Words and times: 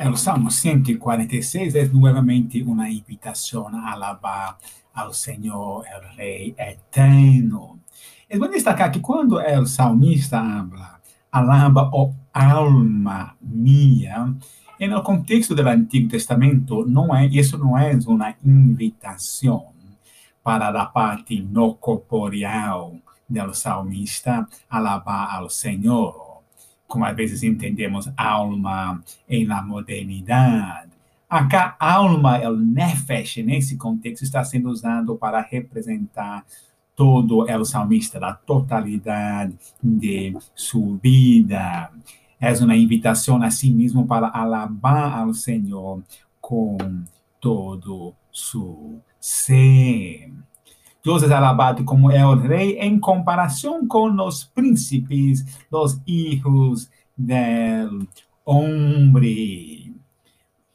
El 0.00 0.16
Salmo 0.16 0.50
146 0.50 1.74
es 1.74 1.92
nuevamente 1.92 2.62
una 2.62 2.90
invitación 2.90 3.74
a 3.74 3.92
alabar 3.92 4.56
al 4.92 5.14
Señor, 5.14 5.84
el 5.86 6.16
Rey 6.16 6.54
eterno. 6.58 7.78
Es 8.28 8.38
bueno 8.38 8.54
destacar 8.54 8.90
que 8.90 9.00
cuando 9.00 9.40
el 9.40 9.66
salmista 9.66 10.40
habla, 10.40 11.00
alaba, 11.30 11.90
oh 11.92 12.14
alma 12.32 13.36
mía, 13.40 14.34
en 14.78 14.92
el 14.92 15.02
contexto 15.02 15.54
del 15.54 15.68
Antiguo 15.68 16.10
Testamento, 16.10 16.84
no 16.86 17.16
es, 17.16 17.34
eso 17.34 17.56
no 17.56 17.78
es 17.78 18.06
una 18.06 18.36
invitación 18.44 19.62
para 20.42 20.70
la 20.70 20.92
parte 20.92 21.40
no 21.40 21.76
corporeal 21.76 23.00
del 23.28 23.54
salmista 23.54 24.48
alabar 24.68 25.28
al 25.30 25.50
Señor 25.50 26.23
como 26.94 27.04
às 27.04 27.16
vezes 27.16 27.42
entendemos 27.42 28.08
alma 28.16 29.02
em 29.28 29.44
la 29.44 29.60
modernidade. 29.60 30.92
Acá, 31.28 31.74
alma, 31.80 32.38
o 32.48 32.56
nefesh, 32.56 33.38
nesse 33.38 33.76
contexto, 33.76 34.22
está 34.22 34.44
sendo 34.44 34.70
usado 34.70 35.16
para 35.16 35.40
representar 35.40 36.46
todo 36.94 37.40
o 37.40 37.64
salmista, 37.64 38.20
da 38.20 38.32
totalidade 38.32 39.56
de 39.82 40.36
sua 40.54 40.96
vida. 41.02 41.90
É 42.40 42.52
uma 42.62 42.76
invitação 42.76 43.42
a 43.42 43.50
si 43.50 43.72
mesmo 43.72 44.06
para 44.06 44.28
alabar 44.28 45.18
ao 45.18 45.34
Senhor 45.34 46.00
com 46.40 46.78
todo 47.40 48.14
seu 48.32 49.00
ser. 49.18 50.30
Deus 51.04 51.22
é 51.22 51.34
alabado 51.34 51.84
como 51.84 52.10
é 52.10 52.26
o 52.26 52.34
rei 52.34 52.78
em 52.78 52.98
comparação 52.98 53.86
com 53.86 54.10
os 54.26 54.42
príncipes, 54.42 55.44
os 55.70 56.00
filhos 56.02 56.90
del 57.16 58.08
homem. 58.42 59.94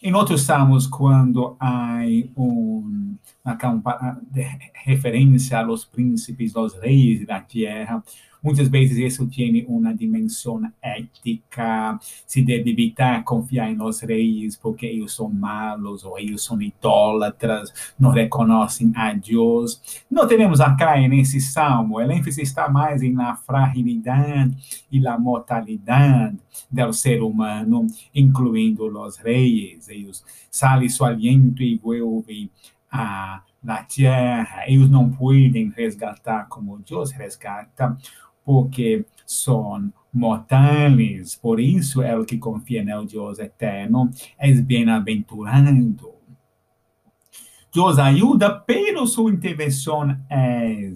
Em 0.00 0.14
outros 0.14 0.42
salmos, 0.42 0.86
quando 0.86 1.56
há 1.58 2.02
um, 2.36 3.16
referência 4.84 5.58
aos 5.58 5.84
príncipes, 5.84 6.54
aos 6.54 6.74
reis 6.74 7.26
da 7.26 7.40
terra, 7.40 8.02
Muitas 8.42 8.68
vezes 8.68 8.98
isso 8.98 9.24
tem 9.28 9.64
uma 9.68 9.94
dimensão 9.94 10.60
ética, 10.82 11.96
se 12.26 12.42
deve 12.42 12.72
evitar 12.72 13.22
confiar 13.22 13.70
em 13.70 13.78
reis 14.04 14.56
porque 14.56 14.84
eles 14.84 15.12
são 15.12 15.28
malos 15.28 16.04
ou 16.04 16.18
eles 16.18 16.42
são 16.42 16.60
idólatras, 16.60 17.72
não 17.96 18.10
reconhecem 18.10 18.90
a 18.96 19.12
Deus. 19.12 20.04
Não 20.10 20.26
temos 20.26 20.60
acá 20.60 20.98
nesse 21.06 21.40
salmo, 21.40 21.96
o 21.96 22.00
ênfase 22.00 22.42
está 22.42 22.68
mais 22.68 23.00
na 23.12 23.36
fragilidade 23.36 24.56
e 24.90 24.98
na 24.98 25.16
mortalidade 25.16 26.36
do 26.68 26.92
ser 26.92 27.22
humano, 27.22 27.86
incluindo 28.12 28.86
os 28.86 29.18
reis. 29.18 29.88
Eles 29.88 30.24
sale 30.50 30.90
seu 30.90 31.06
aliento 31.06 31.62
e 31.62 31.76
vuelve 31.76 32.50
a 32.92 33.42
la 33.64 33.82
tierra. 33.84 34.64
Eles 34.66 34.90
não 34.90 35.10
podem 35.10 35.70
resgatar 35.70 36.46
como 36.48 36.78
Deus 36.78 37.10
resgata 37.10 37.96
porque 38.44 39.06
são 39.26 39.92
mortais. 40.12 41.34
Por 41.34 41.58
isso, 41.58 42.02
é 42.02 42.16
o 42.16 42.24
que 42.24 42.36
confia 42.36 42.84
no 42.84 43.06
Deus 43.06 43.38
eterno 43.38 44.10
é 44.38 44.52
bem-aventurado. 44.52 46.12
Deus 47.74 47.98
ajuda, 47.98 48.50
pero 48.50 49.06
sua 49.06 49.32
intervenção 49.32 50.14
é 50.28 50.92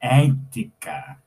ética. 0.00 1.18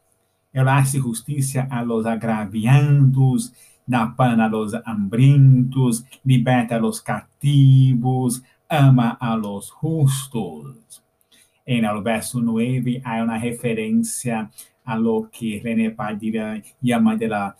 Ela 0.52 0.78
hace 0.78 0.98
justiça 1.00 1.68
a 1.70 1.82
los 1.82 2.08
agraviados, 2.08 3.54
dá 3.88 4.08
pão 4.08 4.42
a 4.42 4.48
los 4.48 4.74
hambrientos, 4.86 6.04
liberta 6.26 6.76
a 6.76 6.80
los 6.80 7.00
cativos, 7.00 8.42
ama 8.70 9.18
a 9.20 9.36
los 9.36 9.72
justos. 9.72 11.04
En 11.66 11.84
el 11.84 12.02
verso 12.02 12.40
9 12.40 13.02
há 13.04 13.24
uma 13.24 13.38
referência 13.38 14.50
a 14.86 14.96
lo 14.96 15.30
que 15.30 15.60
René 15.62 15.92
Padilla 15.92 16.62
llama 16.82 17.16
de 17.18 17.28
la, 17.28 17.56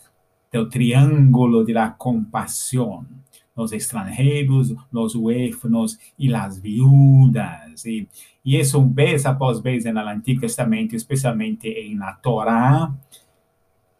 del 0.50 0.68
triángulo 0.68 1.62
de 1.62 1.74
la 1.74 1.94
compasión. 1.96 3.06
Los 3.54 3.72
extranjeros, 3.72 4.74
los 4.90 5.14
huérfanos 5.14 5.98
y 6.16 6.28
las 6.28 6.62
viudas. 6.62 7.84
Y, 7.84 8.08
y 8.42 8.56
eso 8.56 8.82
vez 8.88 9.26
após 9.26 9.60
vez 9.60 9.84
en 9.84 9.98
el 9.98 10.08
Antiguo 10.08 10.42
Testamento, 10.42 10.96
especialmente 10.96 11.86
en 11.86 11.98
la 11.98 12.18
Torá, 12.22 12.94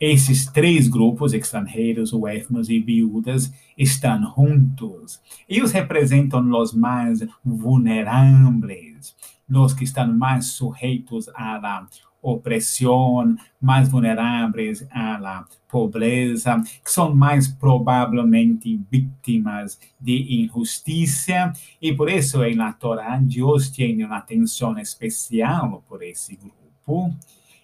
esses 0.01 0.47
três 0.47 0.89
grupos, 0.89 1.35
extranjeros, 1.35 2.13
huérfanos 2.13 2.69
e 2.71 2.79
viúvas, 2.79 3.53
estão 3.77 4.33
juntos. 4.37 5.21
Eles 5.49 5.73
representam 5.73 6.49
os 6.61 6.73
mais 6.73 7.27
vulneráveis, 7.45 9.17
os 9.49 9.75
que 9.75 9.85
estão 9.85 10.13
mais 10.13 10.47
sujeitos 10.47 11.29
à 11.35 11.87
opressão, 12.23 13.37
mais 13.61 13.89
vulneráveis 13.89 14.87
à 14.91 15.45
pobreza, 15.69 16.61
que 16.85 16.91
são 16.91 17.15
mais 17.15 17.49
provavelmente 17.49 18.81
vítimas 18.91 19.79
de 20.01 20.43
injustiça, 20.43 21.53
e 21.81 21.95
por 21.95 22.11
isso, 22.11 22.39
na 22.55 22.73
Torá, 22.73 23.19
Deus 23.19 23.71
tem 23.71 24.05
uma 24.05 24.17
atenção 24.17 24.79
especial 24.79 25.83
por 25.89 26.03
esse 26.03 26.37
grupo 26.37 27.15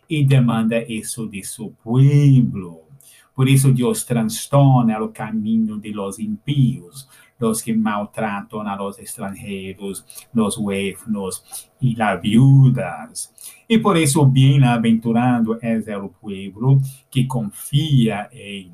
e 0.09 0.25
demanda 0.25 0.83
isso 0.83 1.29
de 1.29 1.43
seu 1.43 1.75
povo. 1.83 2.85
Por 3.35 3.49
isso, 3.49 3.73
Deus 3.73 4.05
transtorna 4.05 5.03
o 5.03 5.09
caminho 5.09 5.79
de 5.79 5.93
los 5.93 6.19
impíos, 6.19 7.09
los 7.39 7.61
que 7.61 7.75
maltratam 7.75 8.61
a 8.61 8.77
los 8.77 8.99
extranjeros, 8.99 10.05
los 10.33 10.57
huérfanos 10.57 11.45
e 11.83 11.97
las 11.97 12.21
viudas. 12.23 13.33
E 13.69 13.79
por 13.79 13.97
isso, 13.97 14.25
bem-aventurado 14.25 15.59
é 15.61 15.97
o 15.97 16.09
povo 16.09 16.81
que 17.11 17.27
confia 17.27 18.29
em 18.33 18.73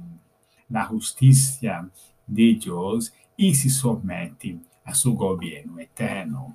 na 0.69 0.87
justiça 0.87 1.91
de 2.29 2.55
Deus 2.55 3.13
e 3.37 3.53
se 3.55 3.69
submete 3.69 4.61
a 4.85 4.95
seu 4.95 5.13
governo 5.15 5.81
eterno. 5.81 6.55